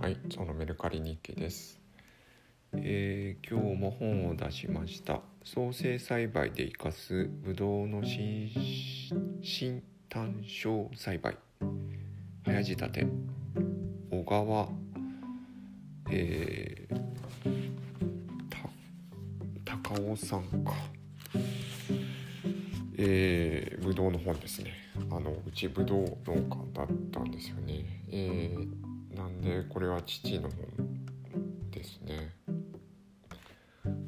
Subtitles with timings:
[0.00, 1.80] はい、そのメルカリ日記です。
[2.74, 5.20] えー今日も本を出しました。
[5.42, 8.50] 創生栽培で生かすブドウの新
[9.42, 11.36] 新単勝栽培。
[12.44, 13.06] 早仕立て。
[14.10, 14.68] 小川、
[16.10, 17.00] えー、
[19.64, 20.74] た高尾さんか。
[22.98, 24.72] えー、ぶどうの本ですね。
[25.10, 26.40] あのうちぶどう農家
[26.72, 28.02] だったんですよね。
[28.08, 28.95] えー、
[29.46, 32.34] でこれは父の本ですね。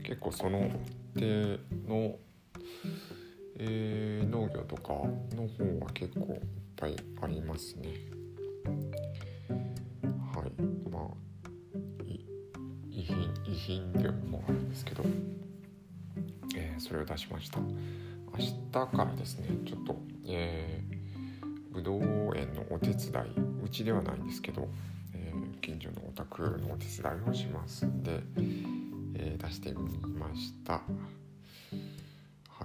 [0.02, 0.68] 結構その
[1.16, 2.16] 手の、
[3.56, 4.94] えー農業とか
[5.36, 6.40] の本は結構いっ
[6.74, 7.90] ぱいありますね。
[10.34, 11.04] はい、まあ
[12.90, 15.04] 遺品遺品でもあるんですけど、
[16.56, 17.60] えーそれを出しました。
[17.60, 17.68] 明
[18.38, 19.96] 日からですねちょっと、
[20.26, 22.02] えー、ぶどう
[22.36, 24.68] 園のお手伝いうちではないんですけど、
[26.18, 28.20] 宅のお手伝いをしますんで、
[29.14, 29.78] えー出してみ
[30.14, 30.74] ました。
[30.74, 30.80] は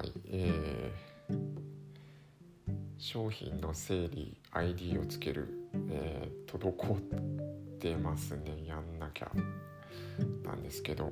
[0.04, 1.54] いえー
[2.98, 7.00] 商品の整理 ID をつける、えー滞っ
[7.80, 8.66] てますね。
[8.66, 9.32] やんなきゃ。
[10.44, 11.12] なんですけど、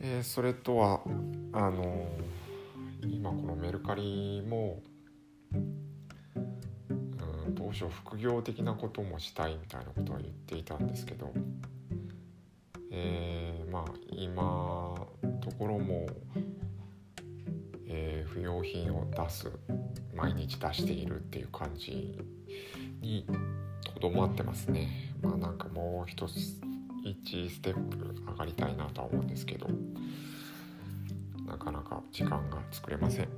[0.00, 1.00] えーそれとは
[1.52, 4.80] あのー今このメルカリも
[7.72, 11.32] 当初副業的なこともしたいみたいなことは言っていたんですけど、
[12.90, 14.94] えーまあ今
[15.40, 16.06] ところも、
[17.88, 19.50] えー不要品を出す
[20.14, 22.18] 毎日出しているっていう感じ
[23.00, 23.26] に
[23.94, 25.14] とどまってますね。
[25.22, 26.36] まあなんかもう一つ
[27.04, 29.66] 1ステップ上がりたいなとは思うんですけど
[31.46, 33.28] なかなか時間が作れません。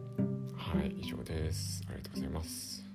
[0.56, 1.82] はい以上です。
[1.88, 2.94] ありがとうございます。